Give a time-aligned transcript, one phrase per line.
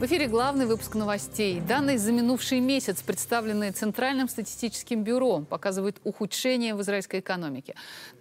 [0.00, 1.60] В эфире главный выпуск новостей.
[1.60, 7.74] Данные за минувший месяц, представленные Центральным статистическим бюро, показывают ухудшение в израильской экономике.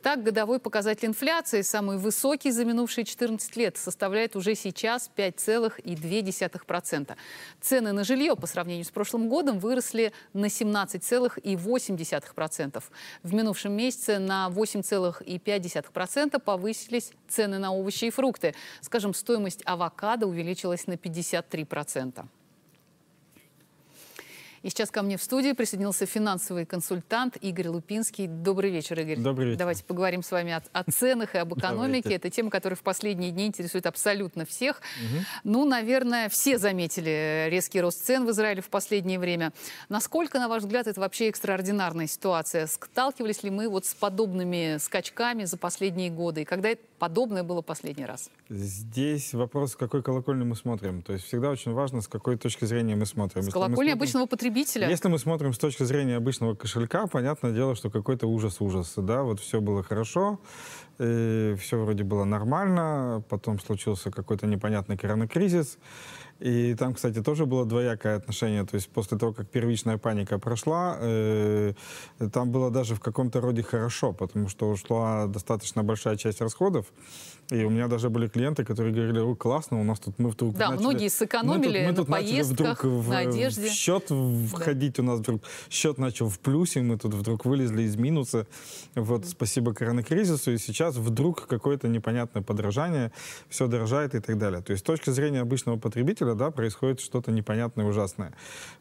[0.04, 7.16] Так, годовой показатель инфляции, самый высокий за минувшие 14 лет, составляет уже сейчас 5,2%.
[7.62, 12.84] Цены на жилье по сравнению с прошлым годом выросли на 17,8%.
[13.24, 18.54] В минувшем месяце на 8,5% повысились цены на овощи и фрукты.
[18.82, 21.69] Скажем, стоимость авокадо увеличилась на 53%.
[21.70, 22.39] 3%.
[24.62, 28.28] И сейчас ко мне в студии присоединился финансовый консультант Игорь Лупинский.
[28.28, 29.18] Добрый вечер, Игорь.
[29.18, 29.60] Добрый вечер.
[29.60, 32.14] Давайте поговорим с вами о, о ценах и об экономике.
[32.14, 34.82] Это тема, которая в последние дни интересует абсолютно всех.
[35.44, 39.54] Ну, наверное, все заметили резкий рост цен в Израиле в последнее время.
[39.88, 42.68] Насколько, на ваш взгляд, это вообще экстраординарная ситуация?
[42.68, 46.42] Сталкивались ли мы вот с подобными скачками за последние годы?
[46.42, 48.30] И когда это подобное было последний раз?
[48.50, 51.02] Здесь вопрос, с какой колокольни мы смотрим.
[51.02, 53.44] То есть всегда очень важно, с какой точки зрения мы смотрим.
[53.44, 54.49] С колокольни обычного потребителя?
[54.90, 58.94] Если мы смотрим с точки зрения обычного кошелька, понятное дело, что какой-то ужас ужас.
[58.98, 60.40] Да, вот все было хорошо,
[60.98, 65.78] все вроде было нормально, потом случился какой-то непонятный коронакризис.
[66.40, 68.66] И там, кстати, тоже было двоякое отношение.
[68.66, 71.74] То есть после того, как первичная паника прошла, э,
[72.32, 76.86] там было даже в каком-то роде хорошо, потому что ушла достаточно большая часть расходов.
[77.52, 80.56] И у меня даже были клиенты, которые говорили, ой, классно, у нас тут мы вдруг
[80.56, 83.70] Да, начали- многие сэкономили мы тут, мы на тут начали поездках, вдруг в, на одежде.
[83.70, 84.12] в счет
[84.52, 88.46] входить, у нас вдруг счет начал в плюсе, мы тут вдруг вылезли из минуса.
[88.94, 93.12] Вот, спасибо коронакризису, и сейчас вдруг какое-то непонятное подражание,
[93.50, 94.62] все дорожает и так далее.
[94.62, 98.34] То есть с точки зрения обычного потребителя, да, происходит что-то непонятное, ужасное.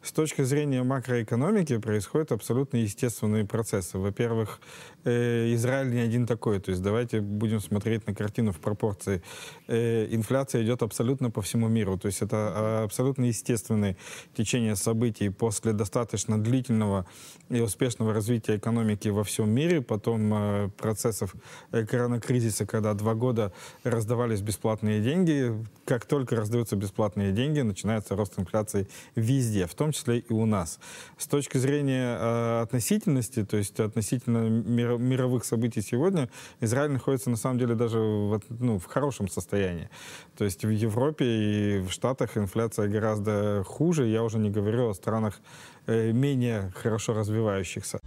[0.03, 3.99] С точки зрения макроэкономики происходят абсолютно естественные процессы.
[3.99, 4.61] Во-первых,
[5.05, 6.61] э, Израиль не один такой.
[6.61, 9.23] То есть давайте будем смотреть на картину в пропорции.
[9.67, 11.99] Э, инфляция идет абсолютно по всему миру.
[11.99, 13.97] То есть это а, абсолютно естественное
[14.35, 17.07] течение событий после достаточно длительного
[17.49, 21.35] и успешного развития экономики во всем мире, потом э, процессов
[21.73, 23.53] э, коронакризиса, когда два года
[23.85, 25.55] раздавались бесплатные деньги.
[25.85, 30.79] Как только раздаются бесплатные деньги, начинается рост инфляции везде, в том числе и у нас.
[31.17, 36.29] С точки зрения э, относительности, то есть относительно мир- мировых событий сегодня,
[36.61, 39.89] Израиль находится на самом деле даже в, ну, в хорошем состоянии.
[40.37, 44.07] То есть в Европе и в Штатах инфляция гораздо хуже.
[44.07, 45.41] Я уже не говорю о странах
[45.87, 48.01] э, менее хорошо развивающихся.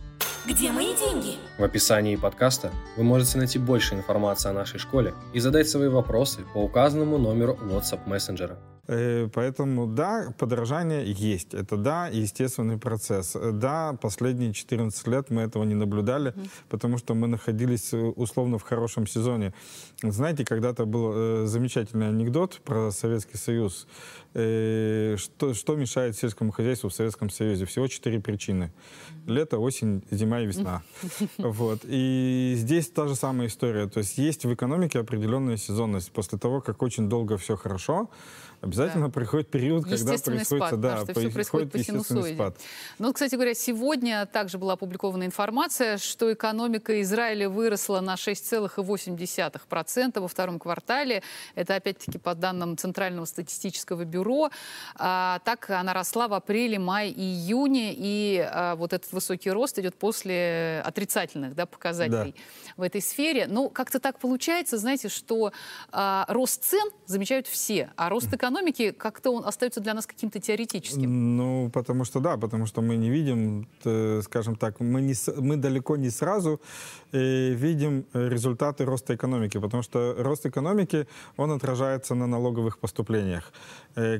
[0.48, 1.36] Где мои деньги?
[1.60, 6.40] В описании подкаста вы можете найти больше информации о нашей школе и задать свои вопросы
[6.54, 8.58] по указанному номеру WhatsApp мессенджера.
[8.92, 11.54] Э, Поэтому да, подорожание есть.
[11.54, 13.38] Это да, естественный процесс.
[13.54, 16.34] Да, последние 14 лет мы этого не наблюдали,
[16.70, 19.54] потому что мы находились э, условно в хорошем сезоне.
[20.04, 23.88] Знаете, когда-то был э, замечательный анекдот про Советский Союз.
[24.34, 27.66] Что, что мешает сельскому хозяйству в Советском Союзе?
[27.66, 28.72] Всего четыре причины.
[29.28, 30.84] Лето, осень, зима и весна.
[31.38, 31.82] Вот.
[31.84, 33.88] И здесь та же самая история.
[33.88, 36.12] То есть есть в экономике определенная сезонность.
[36.12, 38.10] После того, как очень долго все хорошо,
[38.62, 39.12] обязательно Да.
[39.12, 42.36] приходит период, когда происходит, спад, да, что все происходит по синусоиде.
[42.36, 42.58] спад.
[43.00, 50.28] Ну, кстати говоря, сегодня также была опубликована информация, что экономика Израиля выросла на 6,8% во
[50.28, 51.24] втором квартале.
[51.56, 54.52] Это, опять-таки, по данным Центрального статистического бюро.
[54.96, 57.94] А, так она росла в апреле, мае и июне.
[57.96, 62.36] И а, вот этот высокий рост идет после отрицательных да, показателей
[62.78, 63.48] в этой сфере.
[63.48, 65.52] Но как-то так получается, знаете, что
[65.92, 68.51] а, рост цен замечают все, а рост экономики
[68.98, 71.38] как-то он остается для нас каким-то теоретическим.
[71.38, 75.58] Ну, потому что да, потому что мы не видим, э, скажем так, мы, не, мы
[75.58, 76.60] далеко не сразу
[77.12, 81.08] э, видим э, результаты роста экономики, потому что рост экономики,
[81.38, 83.52] он отражается на налоговых поступлениях.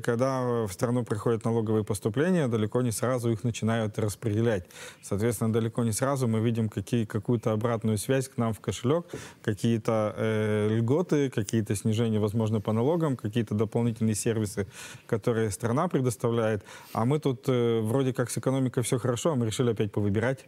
[0.04, 4.64] Когда в страну приходят налоговые поступления, далеко не сразу их начинают распределять.
[5.02, 9.06] Соответственно, далеко не сразу мы видим какие, какую-то обратную связь к нам в кошелек,
[9.42, 14.66] какие-то э, льготы, какие-то снижения, возможно, по налогам, какие-то дополнительные сервисы,
[15.06, 16.64] которые страна предоставляет.
[16.92, 20.46] А мы тут э, вроде как с экономикой все хорошо, а мы решили опять повыбирать.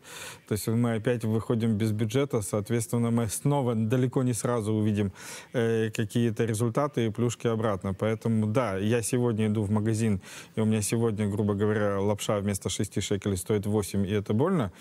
[0.49, 5.13] То есть мы опять выходим без бюджета, соответственно, мы снова далеко не сразу увидим
[5.53, 7.95] э, какие-то результаты и плюшки обратно.
[7.95, 10.21] Поэтому да, я сегодня иду в магазин,
[10.57, 14.73] и у меня сегодня, грубо говоря, лапша вместо 6 шекелей стоит 8, и это больно.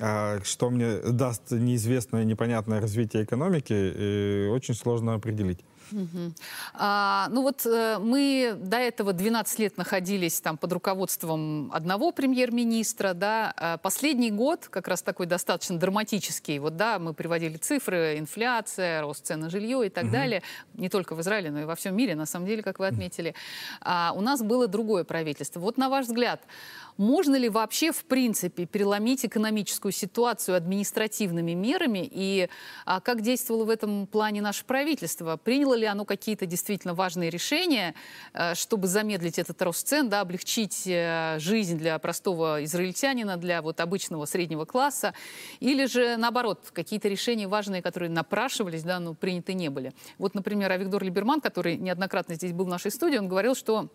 [0.00, 5.60] А что мне даст неизвестное, непонятное развитие экономики, э, очень сложно определить.
[6.74, 13.14] А, ну вот э, мы до этого 12 лет находились там под руководством одного премьер-министра,
[13.14, 13.52] да.
[13.56, 16.58] А последний год как раз такой достаточно драматический.
[16.58, 20.42] Вот да, мы приводили цифры, инфляция, рост цен на жилье и так далее.
[20.74, 23.34] Не только в Израиле, но и во всем мире, на самом деле, как вы отметили.
[23.80, 25.60] А у нас было другое правительство.
[25.60, 26.42] Вот на ваш взгляд,
[27.00, 32.06] можно ли вообще, в принципе, переломить экономическую ситуацию административными мерами?
[32.12, 32.50] И
[32.84, 35.38] а, как действовало в этом плане наше правительство?
[35.38, 37.94] Приняло ли оно какие-то действительно важные решения,
[38.34, 43.80] э, чтобы замедлить этот рост цен, да, облегчить э, жизнь для простого израильтянина, для вот
[43.80, 45.14] обычного среднего класса?
[45.58, 49.94] Или же, наоборот, какие-то решения важные, которые напрашивались, да, но приняты не были?
[50.18, 53.88] Вот, например, Авигдор Либерман, который неоднократно здесь был в нашей студии, он говорил, что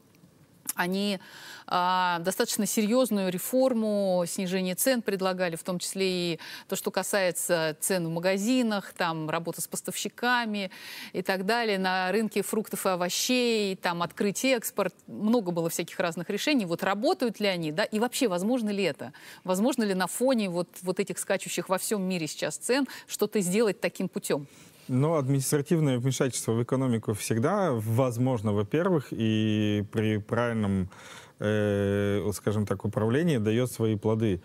[0.75, 1.19] они
[1.67, 8.05] а, достаточно серьезную реформу снижения цен предлагали, в том числе и то, что касается цен
[8.07, 10.69] в магазинах, там работа с поставщиками
[11.13, 16.29] и так далее, на рынке фруктов и овощей, там открыть экспорт, много было всяких разных
[16.29, 16.65] решений.
[16.65, 19.13] Вот работают ли они, да, и вообще возможно ли это?
[19.43, 23.79] Возможно ли на фоне вот, вот этих скачущих во всем мире сейчас цен что-то сделать
[23.79, 24.47] таким путем?
[24.87, 30.89] Но административное вмешательство в экономику всегда возможно, во-первых, и при правильном,
[31.39, 34.41] э, скажем так, управлении дает свои плоды.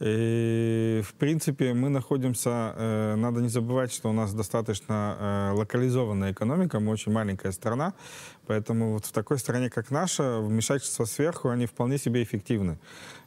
[0.00, 6.32] И, в принципе, мы находимся, э, надо не забывать, что у нас достаточно э, локализованная
[6.32, 7.94] экономика, мы очень маленькая страна,
[8.46, 12.78] поэтому вот в такой стране, как наша, вмешательства сверху, они вполне себе эффективны.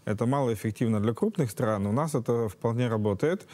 [0.06, 3.47] Это малоэффективно для крупных стран, у нас это вполне работает.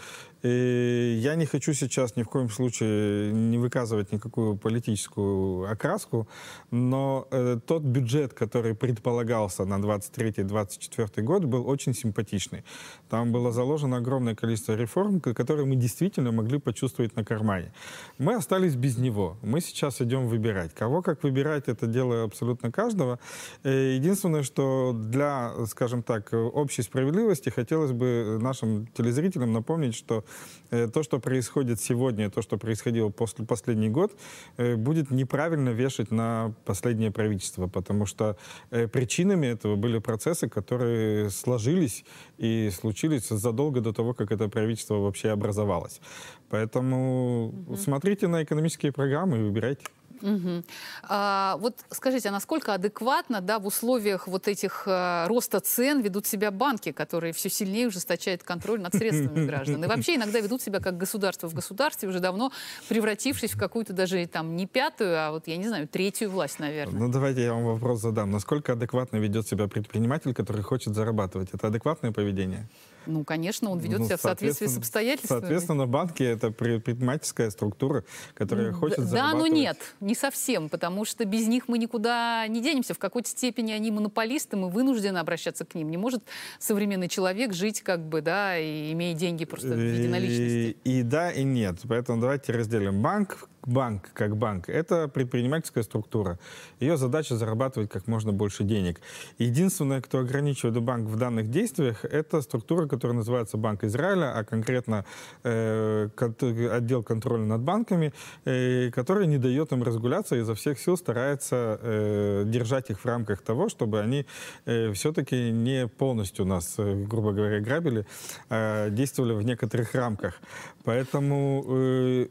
[0.45, 6.27] И я не хочу сейчас ни в коем случае не выказывать никакую политическую окраску,
[6.69, 12.63] но э, тот бюджет, который предполагался на 23-24 год, был очень симпатичный.
[13.09, 17.73] Там было заложено огромное количество реформ, которые мы действительно могли почувствовать на кармане.
[18.19, 19.37] Мы остались без него.
[19.41, 20.75] Мы сейчас идем выбирать.
[20.75, 23.17] Кого как выбирать, это дело абсолютно каждого.
[23.63, 30.34] Э, единственное, что для, скажем так, общей справедливости хотелось бы нашим телезрителям напомнить, что э,
[30.69, 34.11] то, что происходит сегодня, то, что происходило после последний год,
[34.57, 38.37] э, будет неправильно вешать на последнее правительство, потому что
[38.71, 42.03] э, причинами этого были процессы, которые сложились
[42.37, 46.01] и случились задолго до того, как это правительство вообще образовалось.
[46.49, 47.77] Поэтому mm-hmm.
[47.77, 49.85] смотрите на экономические программы и выбирайте.
[50.21, 50.63] Угу.
[51.03, 56.27] А, вот скажите, а насколько адекватно да, в условиях вот этих а, роста цен ведут
[56.27, 59.83] себя банки, которые все сильнее ужесточают контроль над средствами граждан?
[59.83, 62.51] И вообще иногда ведут себя как государство в государстве, уже давно
[62.89, 66.99] превратившись в какую-то даже там не пятую, а вот, я не знаю, третью власть, наверное.
[66.99, 68.31] Ну, давайте я вам вопрос задам.
[68.31, 71.49] Насколько адекватно ведет себя предприниматель, который хочет зарабатывать?
[71.53, 72.67] Это адекватное поведение?
[73.07, 75.39] Ну, конечно, он ведет ну, себя в соответствии с обстоятельствами.
[75.39, 78.03] Соответственно, банки— это предпринимательская структура,
[78.33, 79.09] которая хочет.
[79.09, 82.93] Да, но нет, не совсем, потому что без них мы никуда не денемся.
[82.93, 85.89] В какой-то степени они монополисты, мы вынуждены обращаться к ним.
[85.89, 86.23] Не может
[86.59, 90.77] современный человек жить как бы, да, и имея деньги просто в виде наличности.
[90.83, 91.77] И, и да, и нет.
[91.87, 93.01] Поэтому давайте разделим.
[93.01, 96.39] Банк банк как банк, это предпринимательская структура.
[96.79, 99.01] Ее задача зарабатывать как можно больше денег.
[99.37, 105.05] Единственное, кто ограничивает банк в данных действиях, это структура, которая называется Банк Израиля, а конкретно
[105.43, 108.13] э, отдел контроля над банками,
[108.45, 113.05] э, который не дает им разгуляться и изо всех сил старается э, держать их в
[113.05, 114.25] рамках того, чтобы они
[114.65, 118.05] э, все-таки не полностью нас, э, грубо говоря, грабили,
[118.49, 120.35] а действовали в некоторых рамках.
[120.83, 122.27] Поэтому э,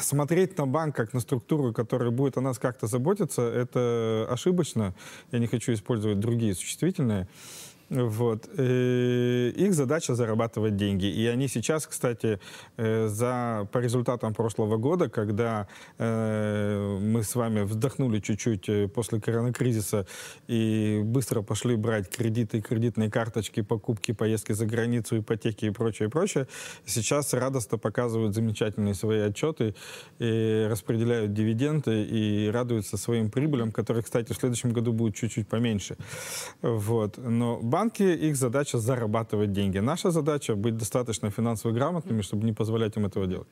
[0.00, 4.94] смотреть на банк как на структуру, которая будет о нас как-то заботиться, это ошибочно.
[5.32, 7.28] Я не хочу использовать другие существительные.
[7.88, 8.48] Вот.
[8.56, 11.06] Э, их задача зарабатывать деньги.
[11.06, 12.40] И они сейчас, кстати,
[12.76, 20.06] э, за, по результатам прошлого года, когда э, мы с вами вздохнули чуть-чуть после коронакризиса
[20.48, 26.48] и быстро пошли брать кредиты, кредитные карточки, покупки, поездки за границу, ипотеки и прочее, прочее,
[26.84, 29.74] сейчас радостно показывают замечательные свои отчеты,
[30.18, 35.96] и распределяют дивиденды и радуются своим прибылям, которые, кстати, в следующем году будут чуть-чуть поменьше.
[36.62, 37.18] Вот.
[37.18, 39.80] Но банки, их задача зарабатывать деньги.
[39.80, 43.48] Наша задача быть достаточно финансово грамотными, чтобы не позволять им этого делать.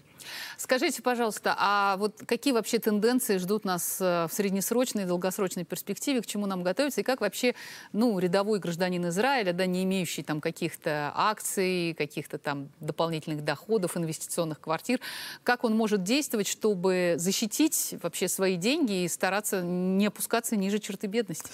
[0.57, 6.23] Скажите, пожалуйста, а вот какие вообще тенденции ждут нас э, в среднесрочной и долгосрочной перспективе,
[6.23, 7.55] к чему нам готовиться, и как вообще,
[7.93, 14.59] ну, рядовой гражданин Израиля, да, не имеющий там каких-то акций, каких-то там дополнительных доходов, инвестиционных
[14.59, 15.01] квартир,
[15.43, 21.09] как он может действовать, чтобы защитить вообще свои деньги и стараться не опускаться ниже черты
[21.09, 21.51] бедности?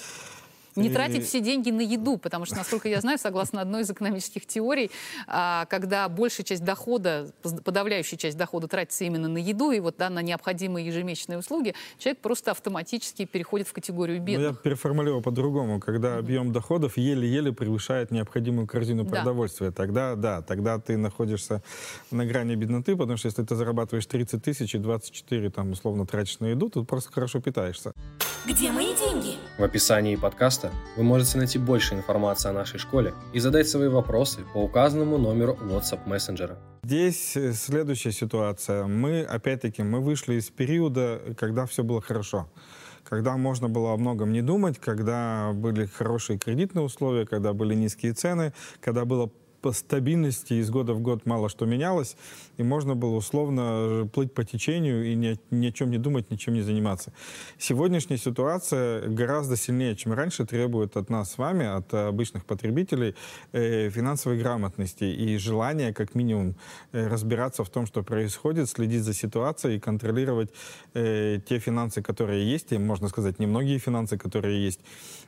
[0.77, 3.91] Не И- тратить все деньги на еду, потому что, насколько я знаю, согласно одной из
[3.91, 4.91] экономических теорий,
[5.27, 7.31] а, когда большая часть дохода,
[7.65, 12.21] подавляющая часть дохода тратится именно на еду и вот да, на необходимые ежемесячные услуги, человек
[12.21, 14.63] просто автоматически переходит в категорию Ну, я бедных.
[14.63, 15.81] переформулировал по-другому.
[15.81, 19.11] Когда объем доходов еле-еле превышает необходимую корзину Да.
[19.11, 21.63] продовольствия, тогда, да, тогда ты находишься
[22.11, 26.39] на грани бедноты, потому что если ты зарабатываешь 30 тысяч и 24, там, условно, тратишь
[26.41, 27.93] на еду, то просто хорошо питаешься.
[28.47, 29.37] Где мои деньги?
[29.59, 34.41] В описании подкаста вы можете найти больше информации о нашей школе и задать свои вопросы
[34.55, 36.59] по указанному номеру WhatsApp мессенджера.
[36.83, 38.87] Здесь э, следующая ситуация.
[38.87, 42.49] Мы, опять-таки, мы вышли из периода, когда все было хорошо.
[43.05, 48.15] Когда можно было о многом не думать, когда были хорошие кредитные условия, когда были низкие
[48.15, 52.17] цены, когда было по стабильности из года в год мало что менялось,
[52.57, 56.55] и можно было условно плыть по течению и ни, ни о чем не думать, ничем
[56.55, 57.13] не заниматься.
[57.59, 63.15] Сегодняшняя ситуация гораздо сильнее, чем раньше, требует от нас с вами, от обычных потребителей,
[63.53, 66.55] э, финансовой грамотности и желания, как минимум,
[66.93, 70.51] э, разбираться в том, что происходит, следить за ситуацией и контролировать
[70.95, 74.81] э, те финансы, которые есть, и, можно сказать, немногие финансы, которые есть,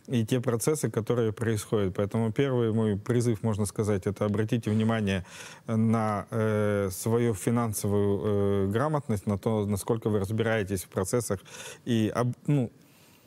[0.07, 1.95] и те процессы, которые происходят.
[1.97, 5.25] Поэтому первый мой призыв, можно сказать, это обратите внимание
[5.67, 11.41] на э, свою финансовую э, грамотность, на то, насколько вы разбираетесь в процессах.
[11.85, 12.71] И об- ну,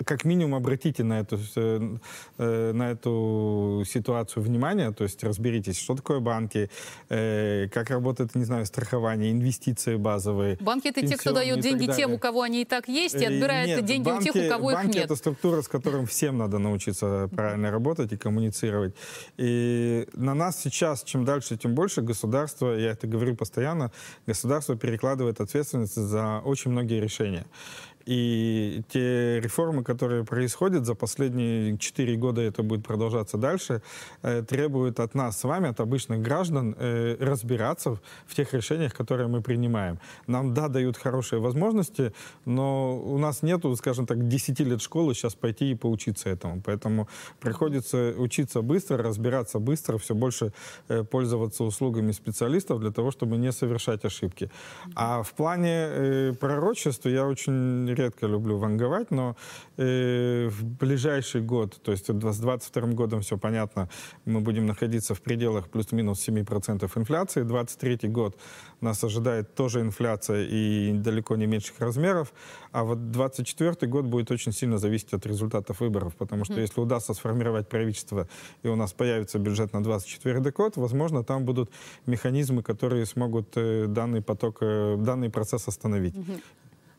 [0.04, 1.98] как минимум обратите на эту, э,
[2.38, 6.70] э, на эту ситуацию внимание, то есть разберитесь, что такое банки,
[7.10, 10.58] э, как работает, не знаю, страхование, инвестиции базовые.
[10.60, 13.68] Банки это те, кто дает деньги тем, у кого они и так есть, и отбирает
[13.68, 15.06] нет, деньги у тех, у банки- кого их банки нет.
[15.06, 18.94] это структура, с которой всем надо научиться правильно работать и коммуницировать.
[19.38, 23.92] И на нас сейчас, чем дальше, тем больше государство, я это говорю постоянно,
[24.28, 27.46] государство перекладывает ответственность за очень многие решения.
[28.06, 33.82] И те реформы, которые происходят за последние 4 года, это будет продолжаться дальше,
[34.22, 37.98] э, требуют от нас с вами, от обычных граждан, э, разбираться
[38.28, 40.00] в, тех решениях, которые мы принимаем.
[40.28, 42.14] Нам, да, дают хорошие возможности,
[42.46, 46.62] но у нас нету, скажем так, 10 лет школы сейчас пойти и поучиться этому.
[46.62, 47.08] Поэтому
[47.40, 50.52] приходится учиться быстро, разбираться быстро, все больше
[50.90, 54.52] э, пользоваться услугами специалистов для того, чтобы не совершать ошибки.
[54.96, 59.36] А в плане пророчества я очень редко люблю ванговать, но
[59.78, 63.90] э, в ближайший год, то есть с 22 годом все понятно,
[64.26, 67.42] мы будем находиться в пределах плюс-минус 7% инфляции.
[67.44, 68.38] 23 год
[68.82, 72.34] нас ожидает тоже инфляция и далеко не меньших размеров.
[72.72, 77.14] А вот 24 год будет очень сильно зависеть от результатов выборов, потому что если удастся
[77.14, 78.28] сформировать правительство
[78.64, 81.72] и у нас появится бюджет на 24 год, возможно, там будут
[82.06, 86.16] механизмы, которые смогут э, данный поток, э, данный процесс остановить.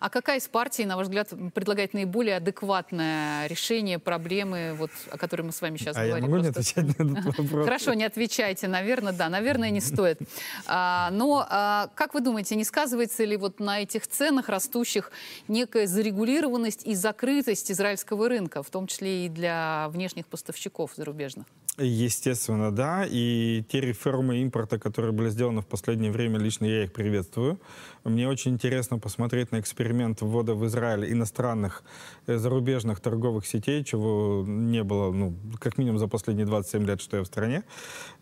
[0.07, 5.43] А какая из партий, на ваш взгляд, предлагает наиболее адекватное решение проблемы, вот, о которой
[5.43, 6.31] мы с вами сейчас а я говорим?
[6.31, 7.65] могу не Просто- отвечать на этот вопрос?
[7.65, 10.21] Хорошо, не отвечайте, наверное, да, наверное, не стоит.
[10.69, 15.11] А, но а, как вы думаете, не сказывается ли вот на этих ценах растущих
[15.49, 21.47] некая зарегулированность и закрытость израильского рынка, в том числе и для внешних поставщиков зарубежных?
[21.79, 23.05] Естественно, да.
[23.09, 27.61] И те реформы импорта, которые были сделаны в последнее время, лично я их приветствую.
[28.05, 29.61] Мне очень интересно посмотреть на
[29.97, 31.83] эксперимент ввода в Израиль иностранных
[32.27, 37.17] э, зарубежных торговых сетей, чего не было, ну, как минимум за последние 27 лет, что
[37.17, 37.63] я в стране.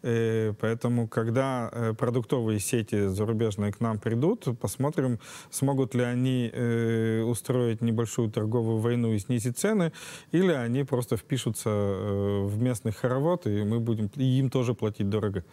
[0.03, 5.19] Э, Поэтому, когда э, продуктовые сети зарубежные к нам придут, посмотрим,
[5.51, 6.53] смогут ли они
[7.25, 9.93] устроить небольшую торговую войну и снизить цены,
[10.33, 15.45] или они просто впишутся в местный хоровод, и мы будем и им тоже платить дорого.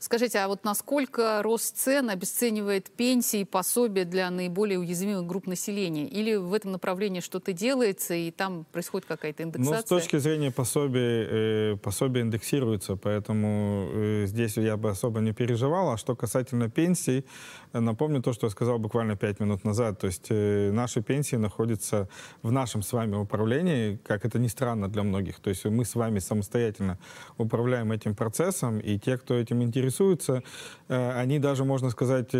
[0.00, 6.06] Скажите, а вот насколько рост цен обесценивает пенсии и пособия для наиболее уязвимых групп населения?
[6.06, 9.82] Или в этом направлении что-то делается, и там происходит какая-то Ну, индексация?
[9.82, 15.90] с точки зрения пособий, э, пособие индексируется, поэтому э, здесь я бы особо не переживал.
[15.90, 17.24] А что касательно пенсий,
[17.72, 19.98] э, напомню то, что я сказал буквально пять минут назад.
[20.00, 22.08] То есть э, наши пенсии находятся
[22.42, 25.40] в нашем с вами управлении, как это ни странно для многих.
[25.40, 26.98] То есть мы с вами самостоятельно
[27.38, 30.42] управляем этим процессом, и те, кто этим интересуется,
[30.88, 32.38] э, они даже, можно сказать, э,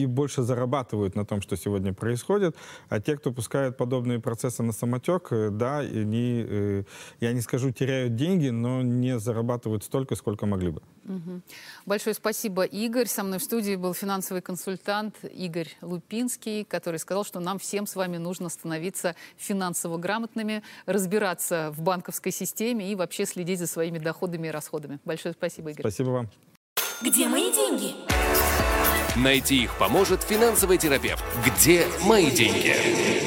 [0.00, 2.56] и больше зарабатывают на том, что сегодня происходит,
[2.88, 6.82] а те, кто пускает подобные процессы на самотек, э, да, они, э,
[7.20, 10.82] я не скажу, теряют деньги, но не зарабатывают столько, сколько могли бы.
[11.04, 11.42] Мгм.
[11.86, 13.06] Большое спасибо, Игорь.
[13.06, 17.96] Со мной в студии был финансовый консультант Игорь Лупинский, который сказал, что нам всем с
[17.96, 24.48] вами нужно становиться финансово грамотными, разбираться в банковской системе и вообще следить за своими доходами
[24.48, 25.00] и расходами.
[25.04, 25.82] Большое спасибо, Игорь.
[25.82, 26.30] Спасибо вам.
[27.02, 27.94] Где мои деньги?
[29.16, 31.22] Найти их поможет финансовый терапевт.
[31.44, 33.19] Где мои деньги?